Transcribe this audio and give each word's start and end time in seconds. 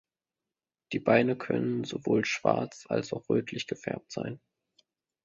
Die 0.93 0.99
Beine 0.99 1.37
können 1.37 1.83
sowohl 1.83 2.25
schwarz 2.25 2.85
als 2.89 3.13
auch 3.13 3.29
rötlich 3.29 3.67
gefärbt 3.67 4.11
sein. 4.11 4.39